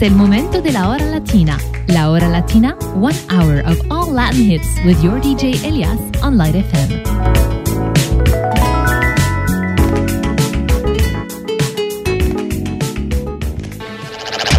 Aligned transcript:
Es 0.00 0.06
el 0.08 0.14
momento 0.14 0.62
de 0.62 0.72
la 0.72 0.88
hora 0.88 1.04
latina. 1.04 1.58
La 1.86 2.10
hora 2.10 2.26
latina, 2.26 2.74
one 2.94 3.14
hour 3.28 3.60
of 3.66 3.78
all 3.90 4.10
Latin 4.10 4.50
hits 4.50 4.66
with 4.82 4.98
your 5.02 5.20
DJ 5.20 5.62
Elias 5.62 6.00
on 6.22 6.38
Light 6.38 6.54
FM. 6.54 7.02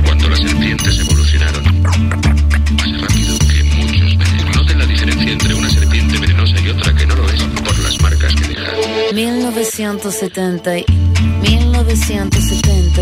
Cuando 0.05 0.29
las 0.29 0.39
serpientes 0.41 0.99
evolucionaron, 0.99 1.81
más 1.81 3.01
rápido 3.01 3.39
que 3.39 3.63
muchos 3.63 4.17
venenos. 4.19 4.55
Noten 4.55 4.77
la 4.77 4.85
diferencia 4.85 5.31
entre 5.31 5.55
una 5.55 5.69
serpiente 5.71 6.19
venenosa 6.19 6.61
y 6.61 6.69
otra 6.69 6.93
que 6.93 7.07
no 7.07 7.15
lo 7.15 7.27
es 7.27 7.41
por 7.41 7.79
las 7.79 7.99
marcas 7.99 8.35
que 8.35 8.47
deja. 8.47 8.71
1970, 9.11 10.71
1970, 11.41 13.01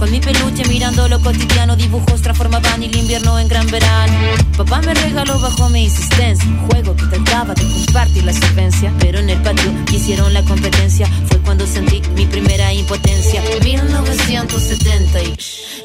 Con 0.00 0.10
mi 0.10 0.18
peluche 0.18 0.66
mirando 0.66 1.06
lo 1.08 1.20
cotidiano, 1.20 1.76
dibujos 1.76 2.22
transformaban 2.22 2.82
el 2.82 2.96
invierno 2.96 3.38
en 3.38 3.48
gran 3.48 3.66
verano. 3.66 4.14
Papá 4.56 4.80
me 4.80 4.94
regaló 4.94 5.38
bajo 5.38 5.68
mi 5.68 5.84
insistencia 5.84 6.48
un 6.48 6.56
juego 6.70 6.96
que 6.96 7.04
trataba 7.04 7.52
de 7.52 7.62
compartir 7.64 8.24
la 8.24 8.32
solvencia. 8.32 8.94
Pero 8.98 9.18
en 9.18 9.28
el 9.28 9.42
patio 9.42 9.70
quisieron 9.84 10.32
la 10.32 10.42
competencia, 10.44 11.06
fue 11.26 11.38
cuando 11.40 11.66
sentí 11.66 12.00
mi 12.14 12.24
primera 12.24 12.72
impotencia. 12.72 13.42
1970, 13.62 15.22
y 15.22 15.36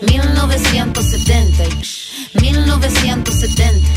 1970, 0.09 1.63
y 1.65 2.41
1970. 2.41 3.94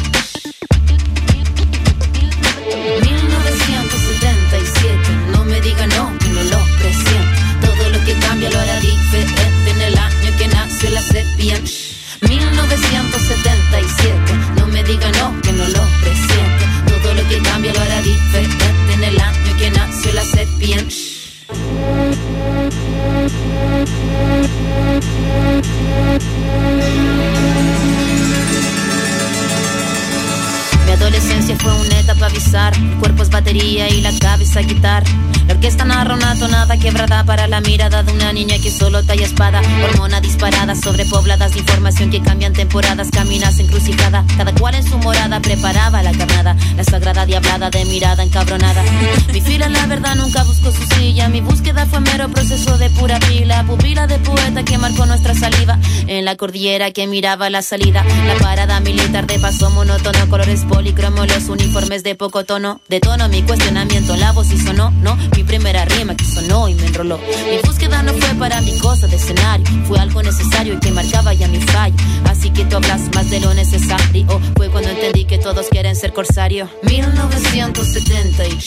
Para 37.28 37.46
la 37.46 37.60
mirada 37.60 38.02
de 38.02 38.10
una 38.10 38.32
niña 38.32 38.56
que 38.58 38.70
solo 38.70 39.04
talla 39.04 39.26
espada. 39.26 39.60
Hormona 39.84 40.18
disparada, 40.18 40.74
sobrepobladas 40.74 41.52
de 41.52 41.58
información 41.58 42.10
que 42.10 42.22
cambian 42.22 42.54
temporadas. 42.54 43.10
Caminas 43.10 43.60
encrucijada, 43.60 44.24
cada 44.38 44.54
cual 44.54 44.76
en 44.76 44.82
su 44.82 44.96
morada 44.96 45.38
preparaba 45.40 46.02
la 46.02 46.12
carnada. 46.12 46.56
La 46.74 46.84
sagrada 46.84 47.26
diablada 47.26 47.68
de 47.68 47.84
mirada 47.84 48.22
encabronada. 48.22 48.82
Mi 49.30 49.42
fila, 49.42 49.68
la 49.68 49.86
verdad, 49.86 50.14
nunca 50.14 50.42
buscó 50.42 50.72
su 50.72 50.82
silla. 50.94 51.28
Mi 51.28 51.42
búsqueda 51.42 51.84
fue 51.84 52.00
mero 52.00 52.30
proceso 52.30 52.78
de 52.78 52.88
pura 52.90 53.20
pila. 53.20 53.62
Pupila 53.64 54.06
de 54.06 54.18
poeta 54.20 54.64
que 54.64 54.78
marcó 54.78 55.04
nuestra 55.04 55.34
saliva. 55.34 55.78
En 56.06 56.24
la 56.24 56.34
cordillera 56.36 56.92
que 56.92 57.06
miraba 57.06 57.50
la 57.50 57.60
salida. 57.60 58.04
La 58.26 58.36
parada 58.36 58.80
militar 58.80 59.26
de 59.26 59.38
paso 59.38 59.68
monótono, 59.68 60.30
colores 60.30 60.64
policromo, 60.64 61.26
los 61.26 61.50
uniformes 61.50 62.02
de 62.02 62.14
poco 62.14 62.44
tono. 62.44 62.80
De 62.88 63.00
tono 63.00 63.28
mi 63.28 63.42
cuestionamiento, 63.42 64.16
la 64.16 64.32
voz 64.32 64.50
y 64.50 64.58
sonó, 64.58 64.90
no. 65.02 65.14
Mi 65.36 65.44
primera 65.44 65.84
rima 65.84 66.14
que 66.16 66.24
sonó 66.24 66.70
y 66.70 66.74
me 66.74 66.86
enroló. 66.86 67.17
Mi 67.50 67.58
búsqueda 67.64 68.02
no 68.02 68.12
fue 68.12 68.34
para 68.34 68.60
mi 68.60 68.78
cosa 68.78 69.06
de 69.06 69.16
escenario, 69.16 69.66
fue 69.86 69.98
algo 69.98 70.22
necesario 70.22 70.74
y 70.74 70.78
que 70.78 70.90
marcaba 70.90 71.32
ya 71.34 71.48
mi 71.48 71.60
fallo. 71.60 71.96
Así 72.24 72.50
que 72.50 72.64
tú 72.64 72.76
hablas 72.76 73.08
más 73.14 73.30
de 73.30 73.40
lo 73.40 73.54
necesario. 73.54 74.26
Fue 74.56 74.68
cuando 74.68 74.90
entendí 74.90 75.24
que 75.24 75.38
todos 75.38 75.68
quieren 75.68 75.96
ser 75.96 76.12
corsario. 76.12 76.68
1970, 76.82 78.46
y 78.46 78.58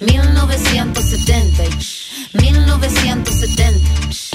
1970, 0.00 1.64
y 1.64 2.38
1970. 2.40 4.27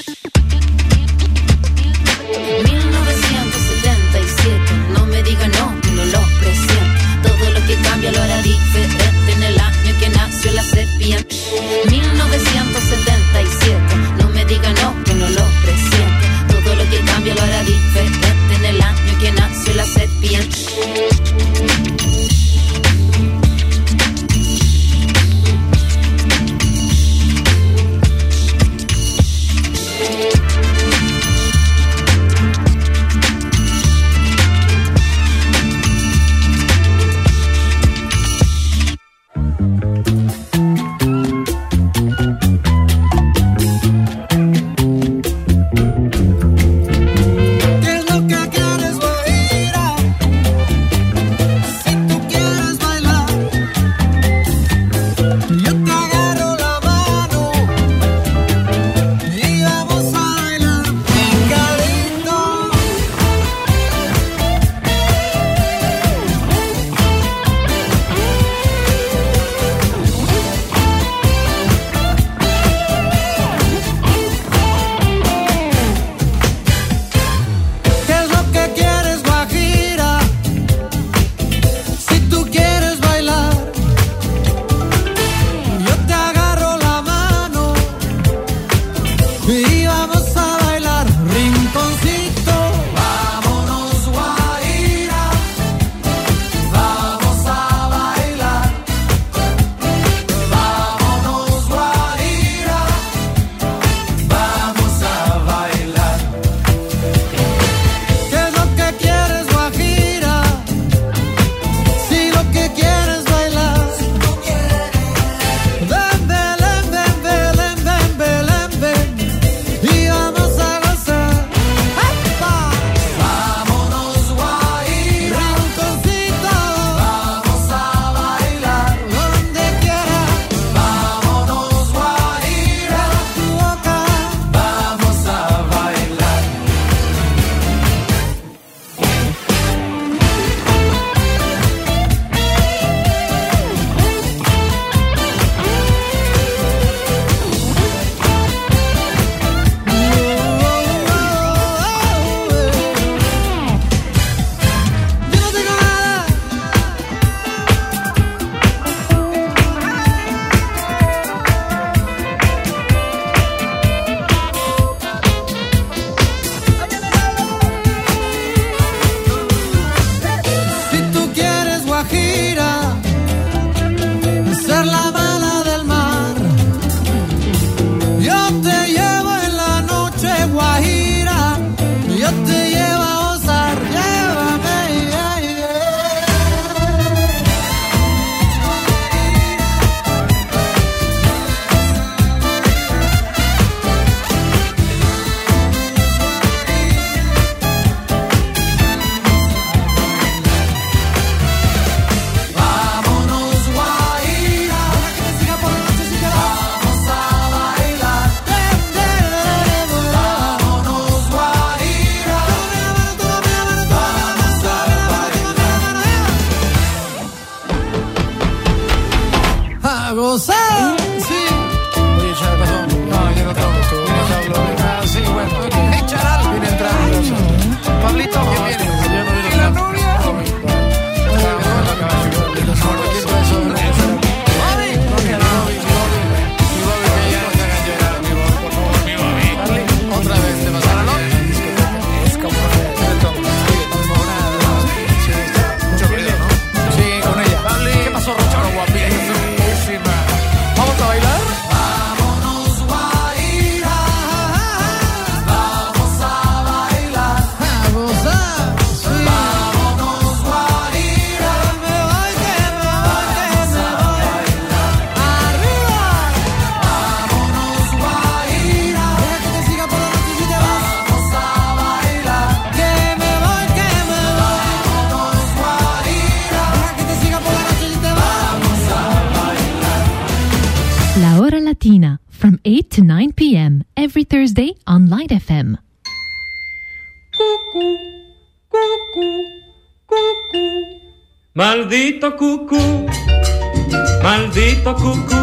Maldito 294.83 294.95
cucú, 294.95 295.41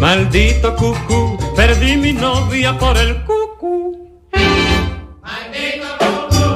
maldito 0.00 0.76
cucú. 0.76 1.38
Perdí 1.54 1.96
mi 1.96 2.12
novia 2.12 2.78
por 2.78 2.96
el 2.96 3.24
cucú. 3.24 3.92
Maldito 5.22 5.88
cucú, 6.00 6.48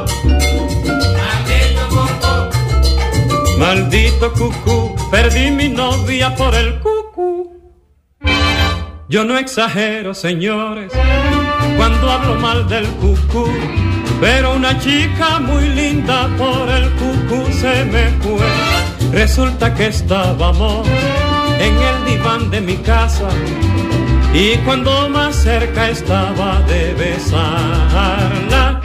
maldito 1.18 1.82
cucú. 1.94 3.58
Maldito 3.58 4.32
cucú, 4.32 5.10
perdí 5.10 5.50
mi 5.50 5.68
novia 5.68 6.34
por 6.34 6.54
el 6.54 6.80
cucú. 6.80 7.50
Yo 9.08 9.24
no 9.24 9.36
exagero, 9.36 10.14
señores, 10.14 10.92
cuando 11.76 12.10
hablo 12.10 12.36
mal 12.36 12.68
del 12.68 12.86
cucú 13.00 13.46
pero 14.20 14.54
una 14.54 14.78
chica 14.78 15.40
muy 15.40 15.66
linda 15.70 16.28
por 16.36 16.68
el 16.68 16.90
cucú 16.90 17.50
se 17.52 17.84
me 17.86 18.10
fue. 18.20 18.46
Resulta 19.12 19.74
que 19.74 19.86
estábamos 19.86 20.86
en 21.66 21.74
el 21.90 22.04
diván 22.06 22.50
de 22.50 22.60
mi 22.60 22.76
casa 22.76 23.28
y 24.32 24.56
cuando 24.58 25.08
más 25.10 25.36
cerca 25.36 25.90
estaba 25.90 26.60
de 26.62 26.94
besarla, 26.94 28.80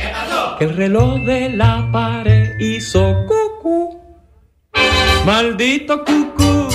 el 0.60 0.76
reloj 0.76 1.20
de 1.22 1.50
la 1.50 1.88
pared 1.92 2.60
hizo 2.60 3.26
cucú. 3.28 4.02
Maldito 5.26 6.04
cucú, 6.04 6.68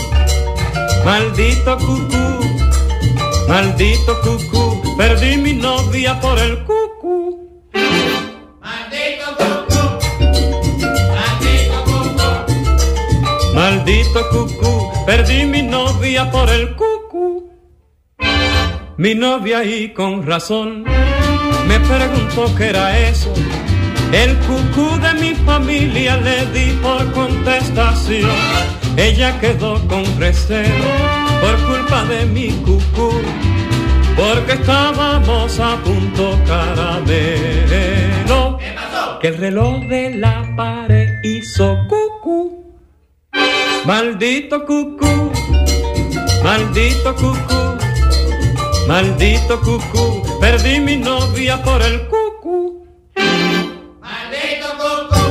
maldito 1.05 1.77
cucú, 1.79 2.27
maldito 3.49 4.21
cucú, 4.23 4.97
perdí 4.97 5.37
mi 5.37 5.53
novia 5.53 6.19
por 6.21 6.39
el 6.39 6.65
cucú. 6.65 7.21
Maldito 13.55 14.21
cucú, 14.31 14.80
perdí 15.11 15.45
mi 15.45 15.63
novia 15.63 16.31
por 16.31 16.49
el 16.49 16.77
cucú. 16.77 17.51
Mi 18.97 19.17
novia 19.17 19.65
y 19.65 19.93
con 19.93 20.25
razón 20.25 20.85
me 21.67 21.81
preguntó 21.81 22.55
qué 22.57 22.69
era 22.69 22.97
eso. 22.97 23.33
El 24.13 24.37
cucú 24.47 24.87
de 25.05 25.13
mi 25.23 25.35
familia 25.35 26.17
le 26.17 26.47
di 26.55 26.79
por 26.81 27.11
contestación. 27.11 28.31
Ella 28.97 29.37
quedó 29.41 29.85
con 29.89 30.05
recelo 30.21 30.91
por 31.43 31.57
culpa 31.69 32.05
de 32.05 32.27
mi 32.27 32.51
cucú, 32.67 33.11
porque 34.17 34.53
estábamos 34.53 35.59
a 35.59 35.77
punto 35.85 36.39
caramelo. 36.47 38.59
Que 39.21 39.29
el 39.29 39.39
reloj 39.39 39.81
de 39.89 40.15
la 40.15 40.55
pared 40.57 41.09
hizo 41.25 41.77
cucú. 41.89 42.60
Maldito 43.85 44.67
cucú, 44.67 45.33
maldito 46.45 47.15
cucú, 47.17 47.79
maldito 48.87 49.61
cucú, 49.61 50.23
perdí 50.39 50.81
mi 50.81 50.97
novia 50.97 51.63
por 51.63 51.81
el 51.83 52.07
cucú. 52.09 52.85
Maldito 54.03 54.69
cucú, 54.81 55.23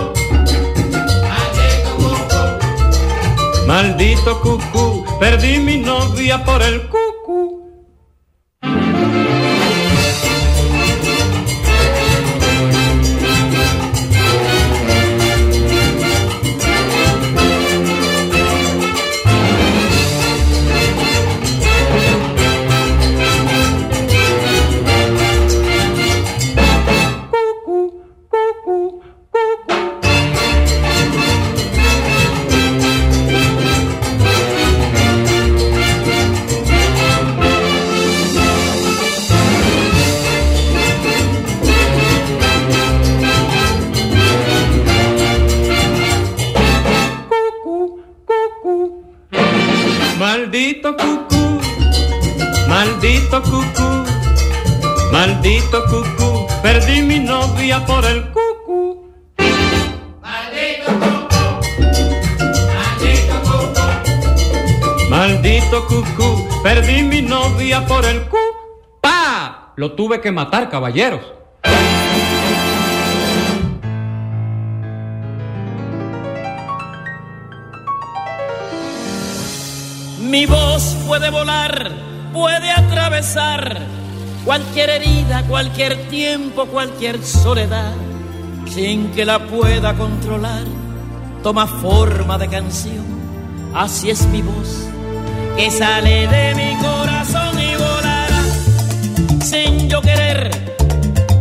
maldito 1.30 1.92
cucú, 1.98 3.68
maldito 3.68 4.42
cucú, 4.42 5.06
perdí 5.20 5.60
mi 5.60 5.78
novia 5.78 6.44
por 6.44 6.62
el 6.64 6.82
cucú. 6.88 7.09
Tuve 70.10 70.22
que 70.22 70.32
matar, 70.32 70.72
caballeros. 70.72 71.22
Mi 80.20 80.48
voz 80.48 80.98
puede 81.06 81.30
volar, 81.30 81.92
puede 82.34 82.72
atravesar 82.72 83.78
cualquier 84.46 84.90
herida, 84.90 85.44
cualquier 85.48 86.08
tiempo, 86.10 86.66
cualquier 86.66 87.24
soledad, 87.24 87.94
sin 88.66 89.12
que 89.12 89.26
la 89.26 89.38
pueda 89.38 89.94
controlar. 89.94 90.64
Toma 91.44 91.68
forma 91.68 92.40
de 92.40 92.48
canción, 92.48 93.06
así 93.76 94.10
es 94.10 94.26
mi 94.30 94.42
voz, 94.42 94.88
que 95.56 95.70
sale 95.70 96.28
de 96.28 96.56
mi 96.56 96.84
corazón 96.84 97.59
sin 99.42 99.90
yo 99.90 100.02
querer, 100.02 100.50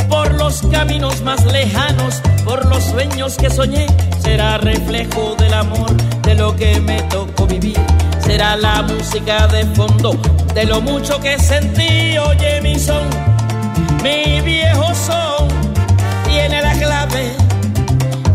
por 0.08 0.34
los 0.34 0.62
caminos 0.70 1.22
más 1.22 1.44
lejanos, 1.46 2.22
por 2.44 2.66
los 2.66 2.82
sueños 2.84 3.36
que 3.36 3.50
soñé, 3.50 3.86
será 4.20 4.58
reflejo 4.58 5.34
del 5.38 5.54
amor, 5.54 5.94
de 6.22 6.34
lo 6.34 6.54
que 6.56 6.80
me 6.80 7.02
tocó 7.02 7.46
vivir 7.46 7.78
será 8.28 8.56
la 8.58 8.82
música 8.82 9.46
de 9.46 9.64
fondo 9.74 10.12
de 10.52 10.66
lo 10.66 10.82
mucho 10.82 11.18
que 11.18 11.38
sentí. 11.38 12.18
Oye 12.18 12.60
mi 12.60 12.78
son, 12.78 13.08
mi 14.02 14.42
viejo 14.42 14.94
son, 14.94 15.48
tiene 16.26 16.60
la 16.60 16.74
clave 16.74 17.47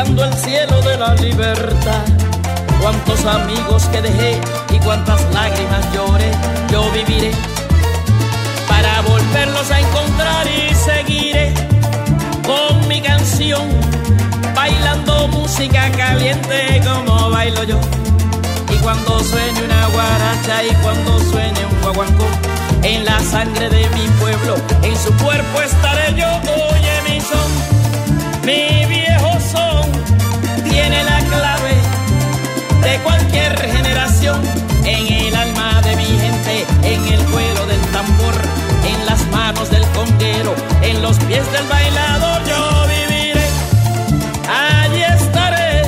El 0.00 0.32
cielo 0.32 0.80
de 0.80 0.96
la 0.96 1.14
libertad. 1.16 2.04
Cuántos 2.80 3.22
amigos 3.26 3.84
que 3.92 4.00
dejé 4.00 4.40
y 4.72 4.78
cuántas 4.78 5.20
lágrimas 5.34 5.84
lloré, 5.92 6.30
yo 6.72 6.90
viviré 6.92 7.32
para 8.66 9.02
volverlos 9.02 9.70
a 9.70 9.78
encontrar 9.78 10.46
y 10.46 10.74
seguiré 10.74 11.52
con 12.46 12.88
mi 12.88 13.02
canción, 13.02 13.68
bailando 14.54 15.28
música 15.28 15.90
caliente 15.90 16.80
como 16.82 17.28
bailo 17.28 17.62
yo. 17.64 17.78
Y 18.72 18.76
cuando 18.78 19.20
suene 19.20 19.62
una 19.62 19.86
guaracha 19.88 20.64
y 20.64 20.74
cuando 20.82 21.20
suene 21.30 21.66
un 21.66 21.80
guaguancó, 21.82 22.24
en 22.84 23.04
la 23.04 23.20
sangre 23.20 23.68
de 23.68 23.86
mi 23.90 24.08
pueblo, 24.18 24.54
en 24.82 24.96
su 24.96 25.12
cuerpo 25.22 25.60
estaré 25.60 26.14
yo, 26.14 26.26
oye 26.70 27.02
mi 27.06 27.20
son, 27.20 28.46
mi 28.46 28.86
vida. 28.86 28.99
fiesta 41.30 41.58
el 41.60 41.68
bailador 41.68 42.42
yo 42.44 42.86
viviré, 42.88 43.46
allí 44.48 45.02
estaré, 45.02 45.82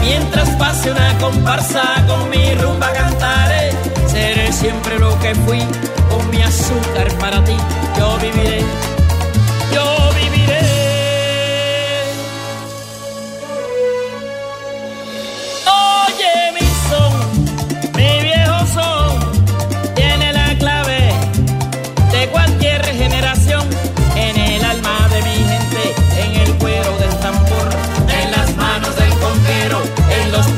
mientras 0.00 0.48
pase 0.56 0.92
una 0.92 1.18
comparsa 1.18 1.82
con 2.06 2.30
mi 2.30 2.54
rumba 2.54 2.90
cantaré, 2.90 3.72
seré 4.06 4.50
siempre 4.54 4.98
lo 4.98 5.18
que 5.20 5.34
fui, 5.34 5.60
con 6.08 6.30
mi 6.30 6.40
azúcar 6.42 7.06
para 7.18 7.44
ti 7.44 7.54
yo 7.98 8.16
viviré. 8.16 8.95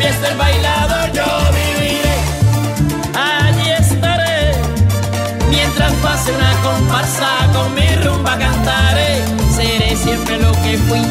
está 0.08 0.28
el 0.28 0.36
bailador, 0.36 1.12
yo 1.12 1.24
viviré. 1.56 2.16
Allí 3.14 3.70
estaré. 3.70 4.52
Mientras 5.50 5.92
pase 6.04 6.32
una 6.32 6.52
comparsa 6.62 7.28
con 7.52 7.74
mi 7.74 7.88
rumba 8.04 8.38
cantaré. 8.38 9.24
Seré 9.54 9.96
siempre 9.96 10.38
lo 10.38 10.52
que 10.62 10.78
fui, 10.88 11.02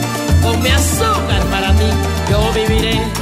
con 0.41 0.61
mi 0.61 0.69
azúcar 0.69 1.41
para 1.51 1.73
mí, 1.73 1.89
yo 2.29 2.51
viviré. 2.53 3.16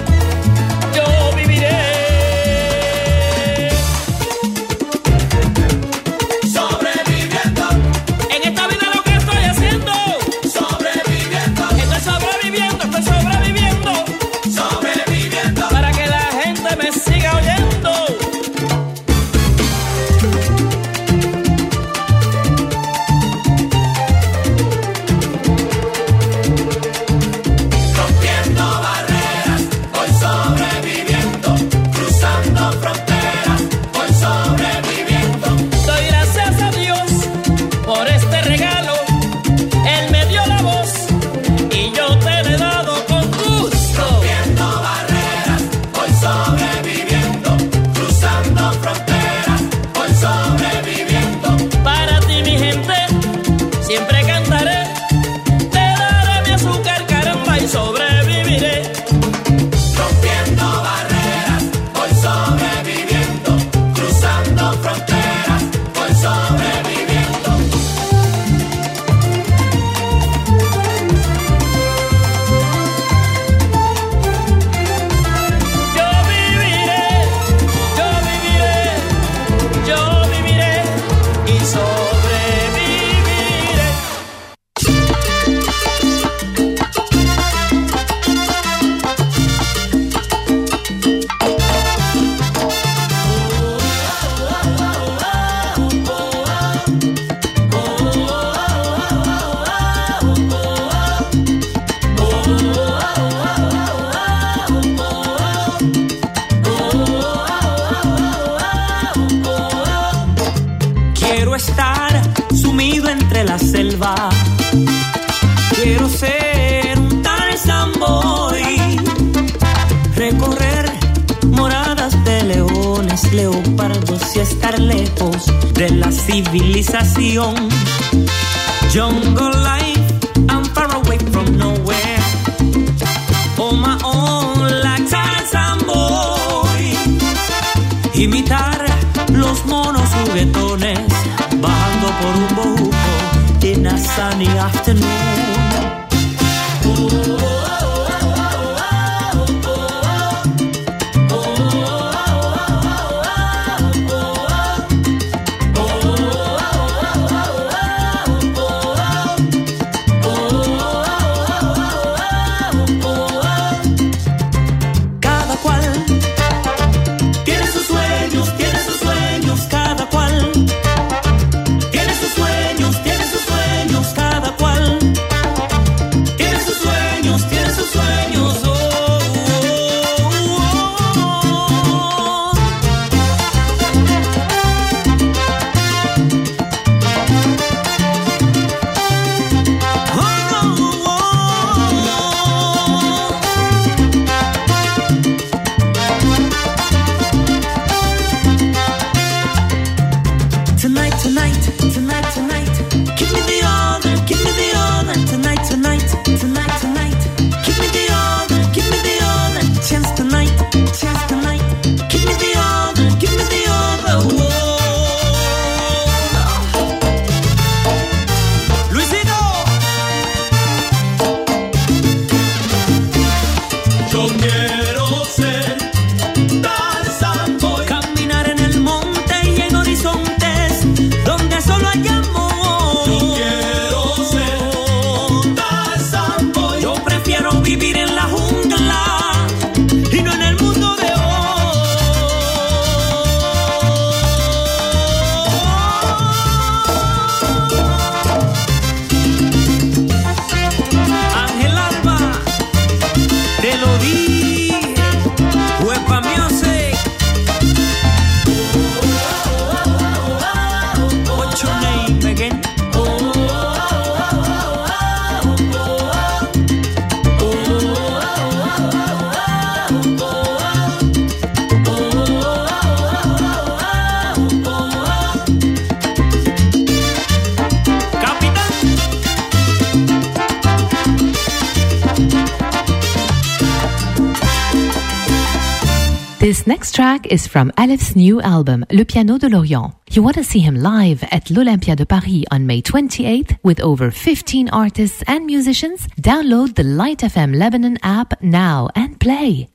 Next 286.68 286.96
track 286.96 287.28
is 287.28 287.46
from 287.46 287.72
Aleph's 287.78 288.16
new 288.16 288.42
album, 288.42 288.86
Le 288.90 289.06
Piano 289.06 289.38
de 289.38 289.48
Lorient. 289.48 289.94
You 290.10 290.24
want 290.24 290.36
to 290.38 290.44
see 290.44 290.58
him 290.62 290.74
live 290.74 291.24
at 291.30 291.52
l'Olympia 291.52 291.96
de 291.96 292.08
Paris 292.08 292.44
on 292.50 292.66
May 292.66 292.82
28th 292.82 293.60
with 293.62 293.80
over 293.82 294.10
15 294.10 294.70
artists 294.70 295.22
and 295.28 295.46
musicians? 295.46 296.08
Download 296.20 296.74
the 296.74 296.84
Light 296.84 297.20
FM 297.20 297.56
Lebanon 297.56 298.00
app 298.02 298.42
now 298.42 298.90
and 298.96 299.20
play. 299.20 299.70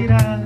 Zaira. 0.00 0.39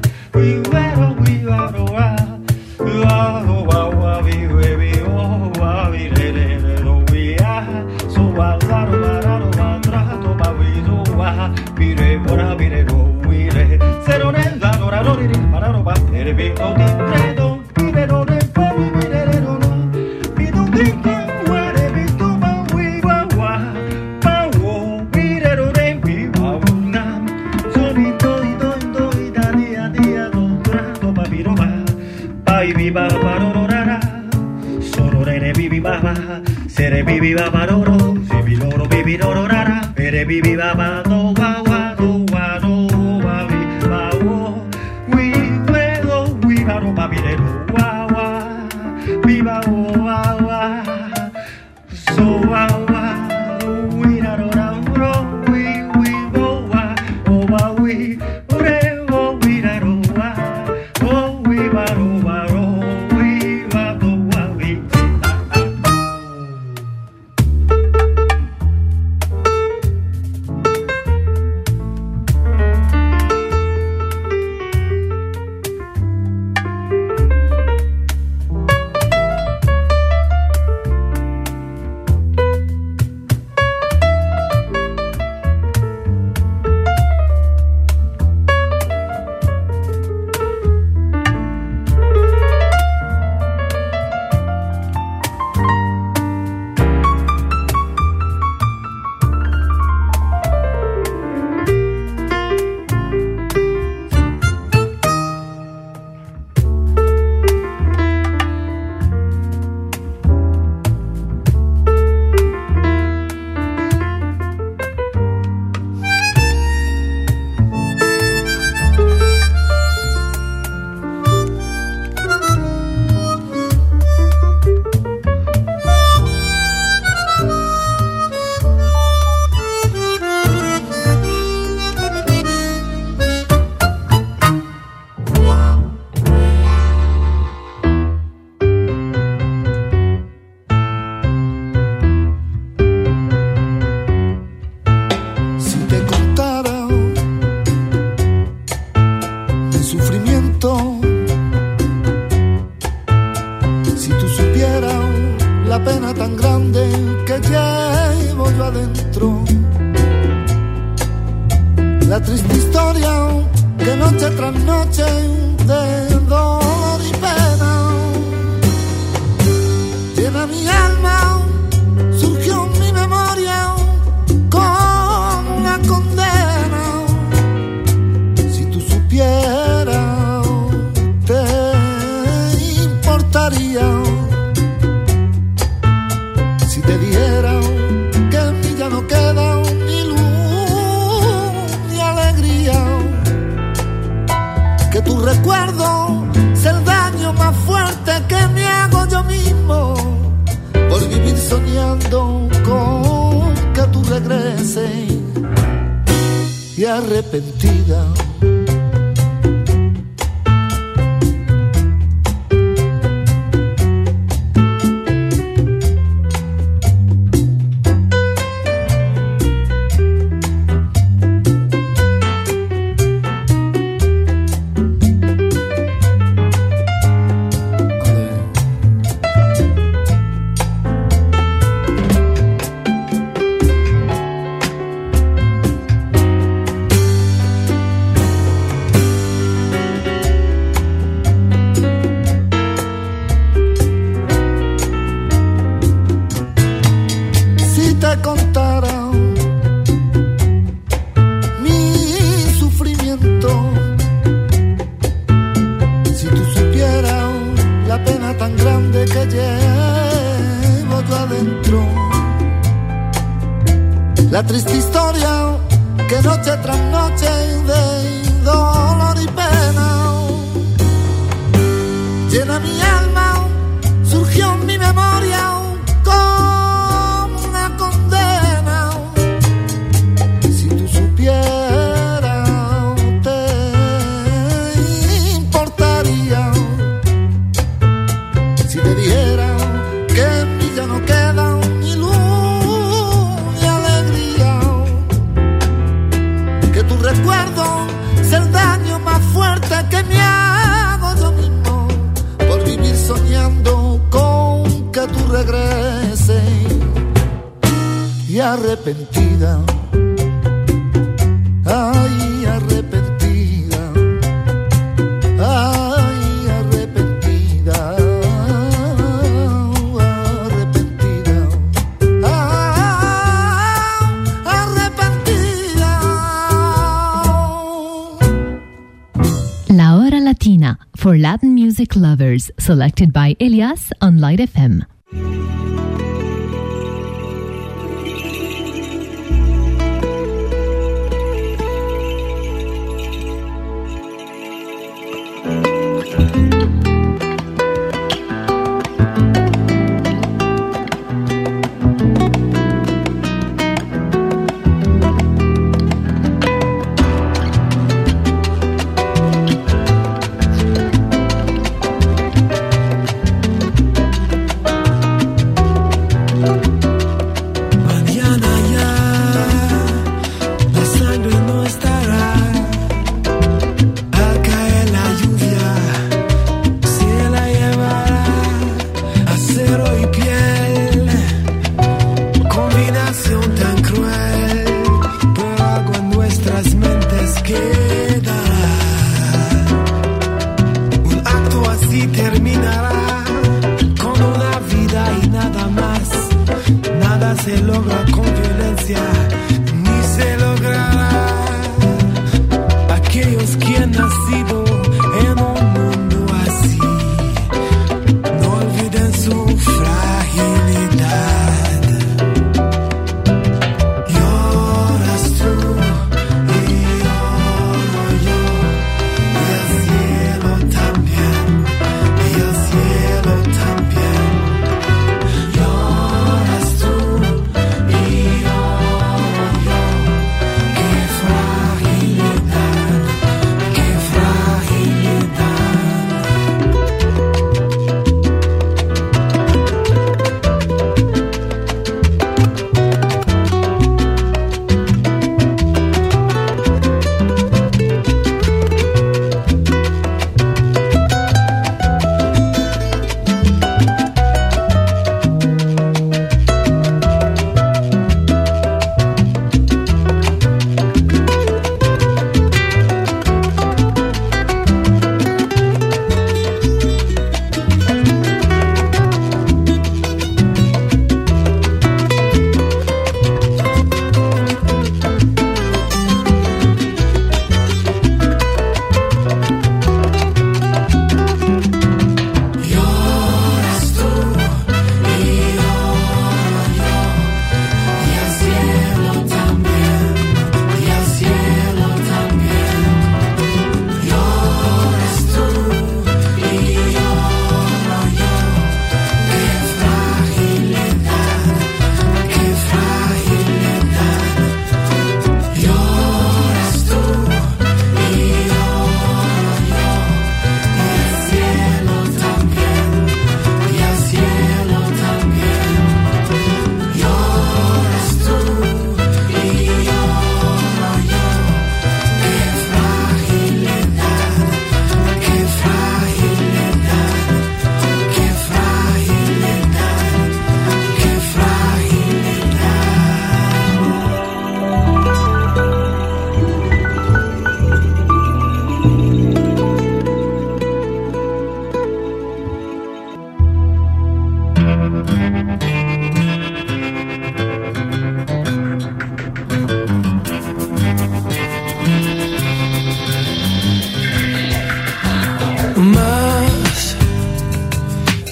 Elias 333.40 333.92
on 334.00 334.18
Light 334.18 334.40
FM. 334.40 334.93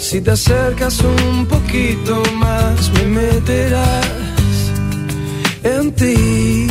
Si 0.03 0.21
te 0.21 0.33
acercas 0.33 0.99
un 1.01 1.47
poquito 1.47 2.23
más, 2.35 2.91
me 2.95 3.05
meterás 3.21 4.05
en 5.63 5.93
ti. 5.93 6.67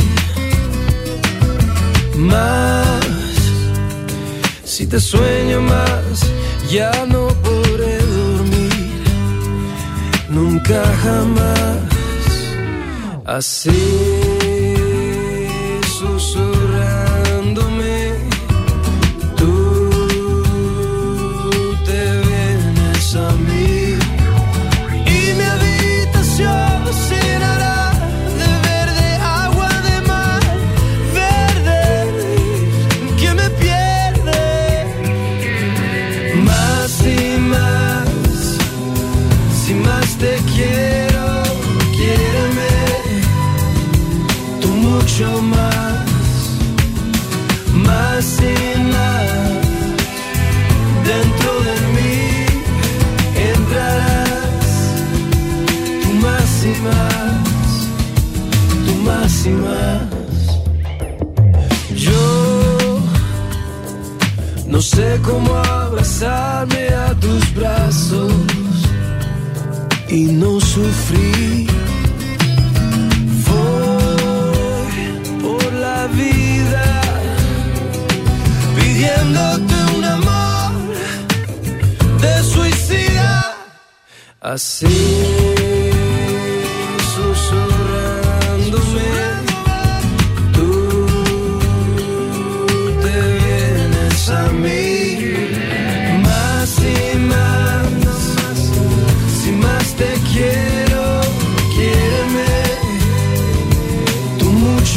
Más, 2.18 3.04
si 4.64 4.86
te 4.86 5.00
sueño 5.00 5.62
más, 5.62 6.30
ya 6.70 6.92
no 7.06 7.28
podré 7.46 7.96
dormir. 8.18 9.02
Nunca 10.28 10.84
jamás. 11.02 11.78
Así 13.24 13.70
susurro. 15.98 16.51
cómo 65.32 65.56
abrazarme 65.56 66.88
a 66.88 67.14
tus 67.14 67.54
brazos 67.54 68.32
y 70.08 70.24
no 70.40 70.60
sufrí. 70.60 71.66
Voy 73.46 75.02
por 75.44 75.72
la 75.86 76.06
vida 76.08 76.86
pidiéndote 78.76 79.74
un 79.96 80.04
amor 80.04 80.72
de 82.22 82.34
suicida. 82.52 83.56
Así. 84.40 85.61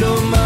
your 0.05 0.44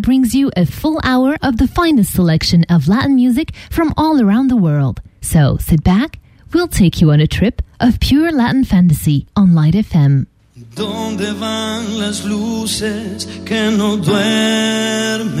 that 0.00 0.06
brings 0.06 0.34
you 0.34 0.50
a 0.56 0.64
full 0.64 0.98
hour 1.04 1.36
of 1.42 1.58
the 1.58 1.68
finest 1.68 2.14
selection 2.14 2.64
of 2.70 2.88
Latin 2.88 3.14
music 3.14 3.52
from 3.70 3.92
all 3.96 4.20
around 4.20 4.48
the 4.48 4.56
world. 4.56 5.00
So 5.20 5.58
sit 5.58 5.84
back, 5.84 6.18
we'll 6.52 6.68
take 6.68 7.00
you 7.00 7.10
on 7.10 7.20
a 7.20 7.26
trip 7.26 7.60
of 7.80 8.00
pure 8.00 8.32
Latin 8.32 8.64
fantasy 8.64 9.26
on 9.36 9.54
Light 9.54 9.74
FM. 9.74 10.26
¿Dónde 10.74 11.32
van 11.38 11.98
las 11.98 12.24
luces 12.24 13.26
que 13.44 13.70
no 13.70 13.96
duermen? 13.96 15.32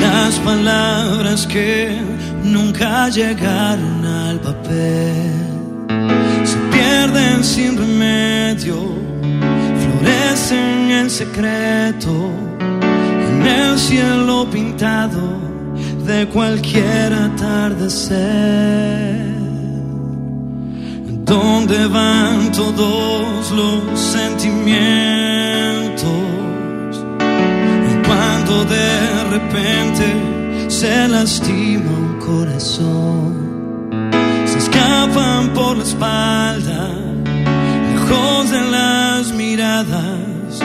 Las 0.00 0.38
palabras 0.40 1.46
que 1.46 1.98
nunca 2.44 3.08
llegaron 3.08 4.04
al 4.04 4.40
papel. 4.40 5.32
Se 6.44 6.58
pierden 6.70 7.44
sin 7.44 7.76
remedio, 7.76 8.76
florecen 9.82 10.90
en 10.90 11.10
secreto, 11.10 12.47
el 13.48 13.78
cielo 13.78 14.46
pintado 14.50 15.38
de 16.06 16.26
cualquier 16.28 17.12
atardecer. 17.12 18.16
¿Dónde 21.24 21.86
van 21.88 22.52
todos 22.52 23.50
los 23.50 24.00
sentimientos? 24.00 26.08
Cuando 28.06 28.64
de 28.64 29.24
repente 29.34 30.06
se 30.68 31.08
lastima 31.08 31.90
un 31.90 32.18
corazón, 32.18 33.90
se 34.46 34.58
escapan 34.58 35.52
por 35.52 35.76
la 35.76 35.84
espalda, 35.84 36.90
lejos 37.92 38.50
de 38.50 38.60
las 38.70 39.32
miradas, 39.32 40.60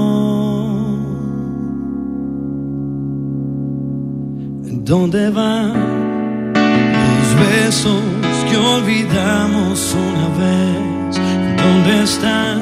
¿Dónde 4.84 5.30
van 5.30 5.72
los 6.54 7.30
besos 7.46 8.02
que 8.48 8.56
olvidamos 8.74 9.76
una 10.08 10.26
vez? 10.42 11.12
¿Dónde 11.62 11.92
están 12.02 12.58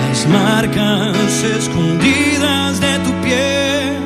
las 0.00 0.20
marcas 0.40 1.32
escondidas 1.58 2.80
de 2.84 2.94
tu 3.04 3.12
piel? 3.24 3.96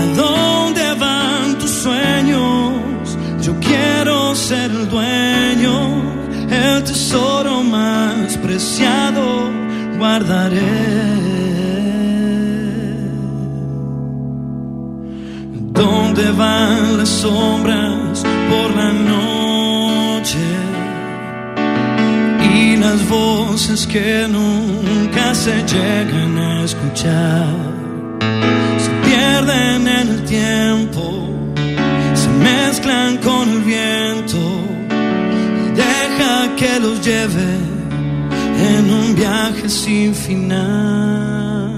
¿A 0.00 0.04
dónde 0.22 0.84
van 1.04 1.58
tus 1.58 1.74
sueños? 1.84 2.72
Yo 3.42 3.52
quiero 3.58 4.36
ser 4.36 4.70
el 4.70 4.88
dueño, 4.88 5.61
el 6.62 6.84
tesoro 6.84 7.62
más 7.62 8.36
preciado 8.38 9.50
guardaré. 9.98 10.60
¿Dónde 15.80 16.30
van 16.32 16.98
las 16.98 17.08
sombras 17.08 18.22
por 18.50 18.68
la 18.80 18.92
noche? 18.92 20.46
Y 22.54 22.76
las 22.76 23.08
voces 23.08 23.86
que 23.86 24.26
nunca 24.28 25.34
se 25.34 25.56
llegan 25.74 26.38
a 26.38 26.64
escuchar 26.64 27.54
se 28.84 28.90
pierden 29.06 29.88
en 29.88 30.08
el 30.14 30.22
tiempo, 30.24 31.28
se 32.14 32.28
mezclan 32.28 33.16
con 33.18 33.48
el 33.48 33.60
viento 33.62 34.01
que 36.62 36.78
los 36.78 37.00
lleve 37.04 37.50
en 38.74 38.84
un 39.00 39.14
viaje 39.16 39.68
sin 39.68 40.14
final. 40.14 41.72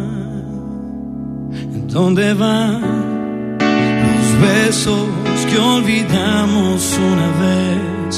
¿Dónde 1.96 2.34
van? 2.34 3.04
besos 4.44 5.08
que 5.48 5.58
olvidamos 5.58 6.98
una 7.12 7.28
vez. 7.44 8.10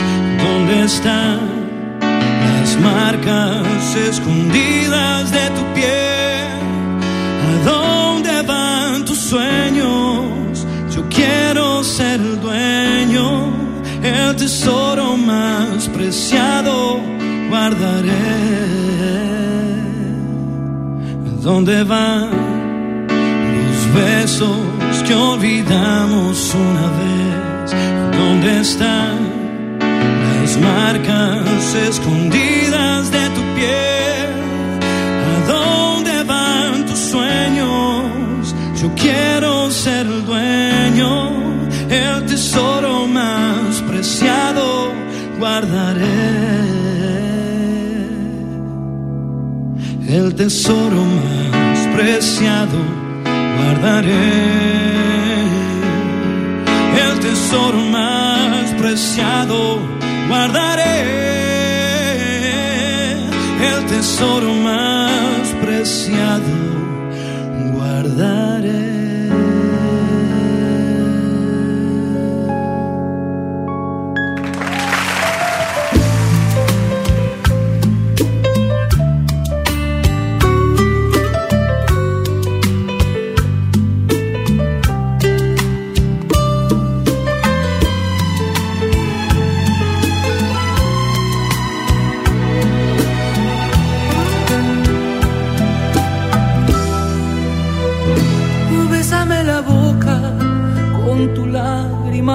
¿Dónde 0.45 0.85
están 0.85 1.41
las 2.01 2.71
marcas 2.81 3.97
escondidas 4.11 5.31
de 5.31 5.45
tu 5.57 5.63
piel? 5.75 6.49
¿A 7.49 7.53
dónde 7.71 8.43
van 8.43 9.05
tus 9.05 9.19
sueños? 9.19 10.67
Yo 10.95 11.03
quiero 11.09 11.85
ser 11.85 12.21
el 12.21 12.41
dueño, 12.41 13.56
tesoro 14.37 15.17
más 15.17 15.89
preciado 15.89 17.01
guardaré. 17.51 18.47
¿Dónde 21.43 21.85
van 21.85 22.31
los 23.09 23.95
besos? 23.95 24.77
que 25.07 25.15
olvidamos 25.15 26.55
una 26.55 26.87
vez. 27.01 27.71
¿Dónde 28.19 28.61
están 28.61 29.79
las 30.43 30.59
marcas 30.59 31.75
escondidas 31.89 33.11
de 33.11 33.29
tu 33.31 33.43
piel? 33.55 34.29
¿A 35.33 35.53
dónde 35.53 36.25
van 36.25 36.87
tus 36.87 36.99
sueños? 36.99 38.55
Yo 38.81 38.91
quiero 38.97 39.71
ser 39.71 40.07
guardaré. 45.39 46.57
El 50.09 50.35
tesoro 50.35 51.03
más 51.05 51.79
preciado 51.97 52.79
guardaré 53.57 54.77
el 56.97 57.19
tesoro 57.21 57.79
más 57.91 58.71
preciado 58.79 59.79
guardaré 60.29 61.03
el 63.73 63.87
tesoro 63.87 64.55
más 64.55 65.49
preciado 65.61 66.76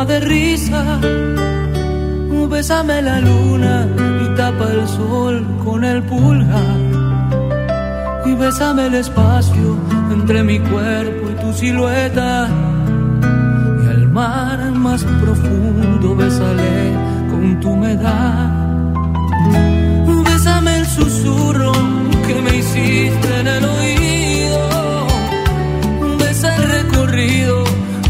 de 0.05 0.19
risa. 0.19 0.99
Bésame 2.61 3.01
la 3.01 3.19
luna 3.19 3.87
y 4.23 4.35
tapa 4.35 4.65
el 4.71 4.87
sol 4.87 5.43
con 5.63 5.83
el 5.83 6.03
pulgar. 6.03 6.79
Y 8.23 8.35
bésame 8.35 8.85
el 8.85 8.95
espacio 8.95 9.77
entre 10.11 10.43
mi 10.43 10.59
cuerpo 10.59 11.31
y 11.31 11.41
tu 11.41 11.53
silueta. 11.53 12.47
Y 13.83 13.87
al 13.89 14.07
mar 14.09 14.59
más 14.73 15.03
profundo 15.03 16.15
bésale 16.15 16.93
con 17.31 17.59
tu 17.59 17.69
humedad. 17.71 18.51
Bésame 20.25 20.77
el 20.77 20.85
susurro 20.85 21.71
que 22.27 22.41
me 22.43 22.57
hiciste 22.57 23.39
en 23.39 23.47
el 23.47 23.65
oído. 23.65 25.07
Besa 26.19 26.55
el 26.57 26.63
recorrido 26.69 27.63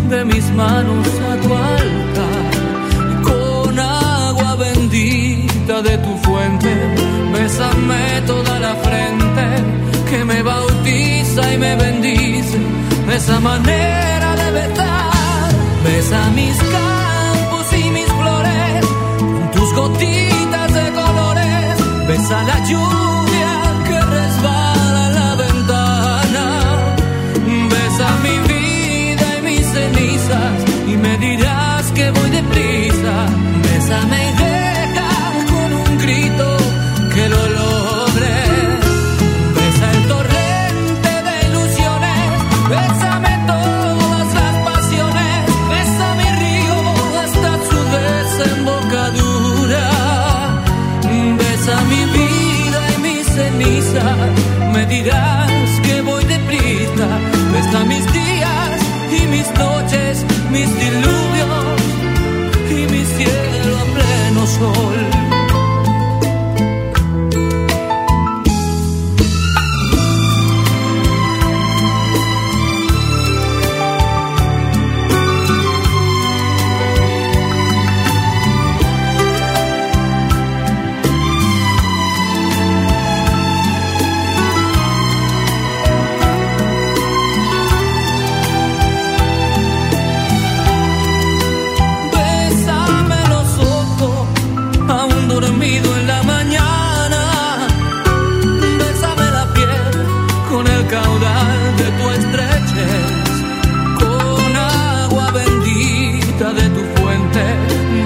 de 0.10 0.26
mis 0.26 0.52
manos 0.52 1.08
a 1.32 1.36
tu 1.38 1.56
Esa 13.24 13.39
manera 13.39 14.36
de 14.36 14.51
besar, 14.51 15.51
besa 15.84 16.32
mis 16.32 16.57
campos 16.57 17.72
y 17.72 17.84
mis 17.91 18.07
flores 18.07 18.86
con 19.19 19.51
tus 19.51 19.76
gotitas 19.76 20.74
de 20.74 20.91
colores. 20.91 22.07
Besa 22.07 22.41
la 22.41 22.65
lluvia 22.65 23.31
olvidar. 55.02 55.41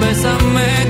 bésame 0.00 0.85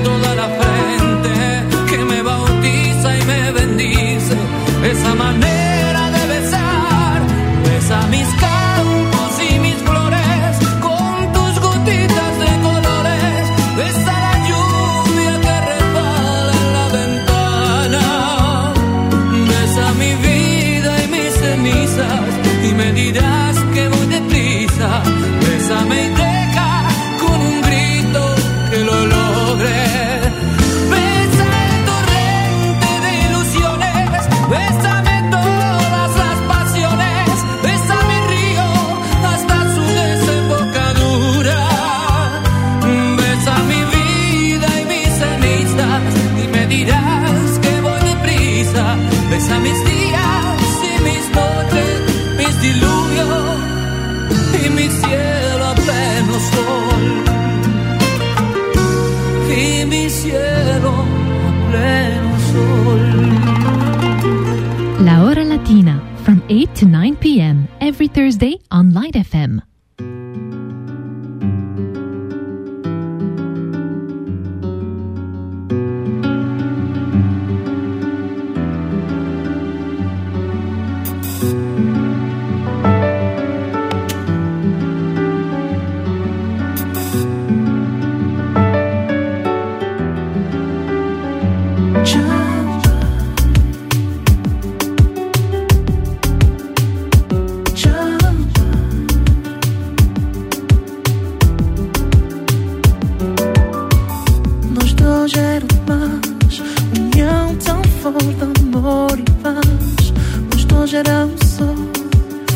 nós, 109.67 110.13
mas 110.49 110.93
era 110.93 111.25
um 111.25 111.37
sol, 111.45 111.75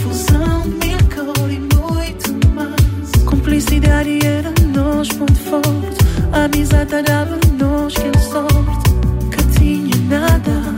fusão, 0.02 0.64
mil 0.66 0.98
cor 1.14 1.52
e 1.52 1.60
muito 1.60 2.48
mais. 2.54 3.24
Complicidade 3.26 4.20
era 4.26 4.54
nós, 4.74 5.08
ponto 5.10 5.36
forte. 5.36 6.02
A 6.32 6.46
amizade 6.46 7.02
dava-nos 7.04 7.94
que 7.94 8.20
sorte. 8.20 8.92
Que 9.32 9.60
tinha 9.60 9.98
nada, 10.10 10.76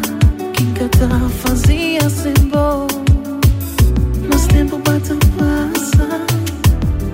que 0.54 0.64
engatar 0.64 1.30
fazia 1.30 2.10
sem 2.10 2.34
bom. 2.50 2.88
Mas 4.30 4.48
tempo 4.48 4.78
bate 4.80 5.14
passa, 5.38 6.08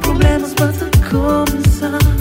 problemas 0.02 0.54
bate 0.54 0.86
começar. 1.10 2.19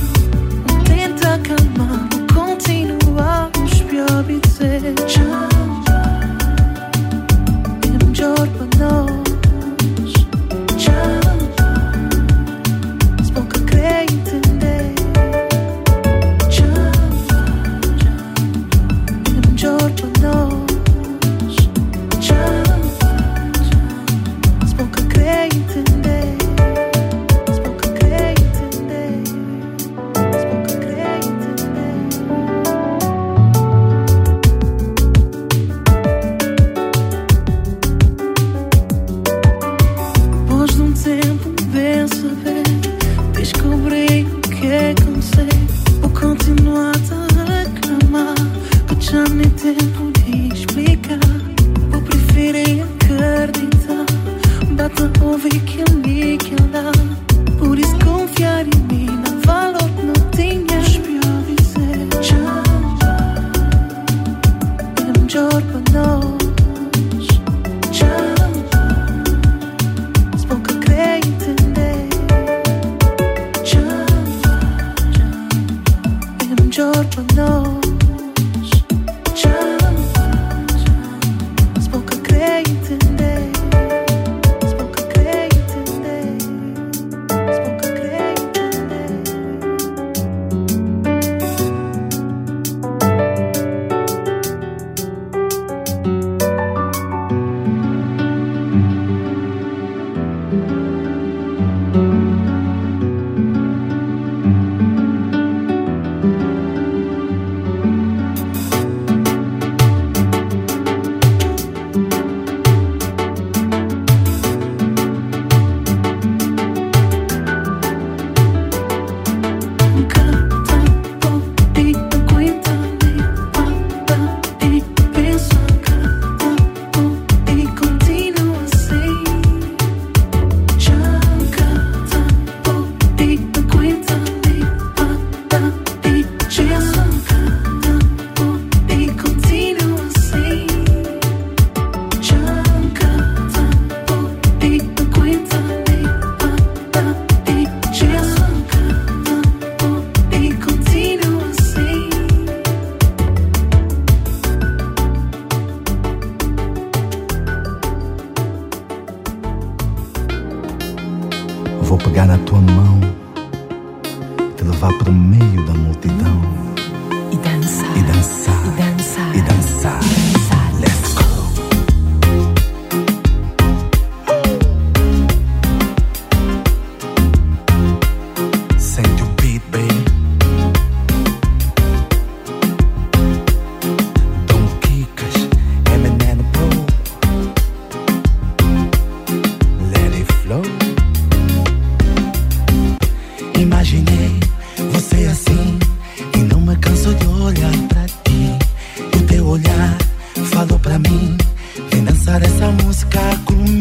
Dançar 202.29 202.43
essa 202.43 202.67
música 202.85 203.21
comigo, 203.47 203.78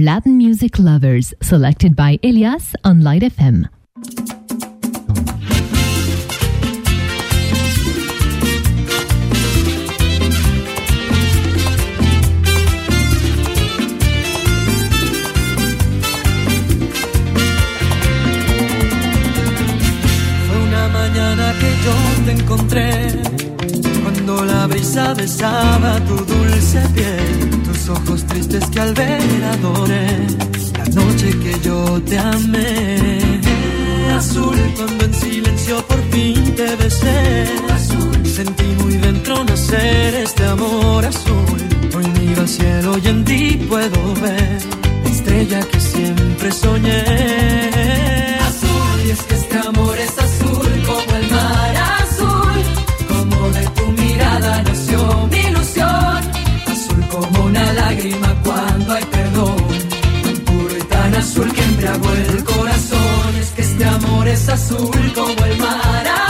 Latin 0.00 0.38
music 0.38 0.78
lovers, 0.78 1.34
selected 1.42 1.94
by 1.94 2.18
Elias 2.22 2.74
on 2.84 3.02
Light 3.02 3.22
FM. 3.22 3.68
que 21.58 21.70
yo 21.84 22.24
te 22.24 22.32
encontré, 22.40 22.90
cuando 24.02 24.44
la 24.44 24.66
brisa 24.66 25.14
besaba 25.14 25.98
tu 26.06 26.14
dulce 26.24 26.80
piel 26.94 27.49
ojos 27.90 28.24
tristes 28.26 28.64
que 28.70 28.80
al 28.80 28.94
ver 28.94 29.44
adoré 29.54 30.06
la 30.78 30.84
noche 31.02 31.28
que 31.42 31.60
yo 31.62 32.02
te 32.02 32.18
amé. 32.18 33.40
Azul, 34.16 34.58
cuando 34.76 35.04
en 35.04 35.14
silencio 35.14 35.86
por 35.86 36.02
fin 36.10 36.54
te 36.54 36.76
besé. 36.76 37.46
Azul, 37.72 38.26
sentí 38.26 38.64
muy 38.82 38.94
dentro 38.96 39.44
nacer 39.44 40.14
este 40.14 40.44
amor 40.44 41.04
azul. 41.04 41.58
Hoy 41.96 42.06
miro 42.18 42.42
al 42.42 42.48
cielo 42.48 42.98
y 43.02 43.08
en 43.08 43.24
ti 43.24 43.66
puedo 43.68 44.14
ver 44.20 44.60
la 45.04 45.10
estrella 45.10 45.60
que 45.70 45.80
siempre 45.80 46.52
soñé. 46.52 47.04
Azul, 48.50 49.06
y 49.06 49.10
es 49.10 49.22
que 49.22 49.34
este 49.34 49.58
amor 49.58 49.98
es 49.98 50.09
azul 61.40 61.52
que 61.54 61.62
embriagó 61.62 62.12
el 62.12 62.44
corazón. 62.44 63.36
Es 63.38 63.50
que 63.50 63.62
este 63.62 63.84
amor 63.84 64.28
es 64.28 64.48
azul 64.48 65.12
como 65.14 65.44
el 65.44 65.58
mar. 65.58 66.29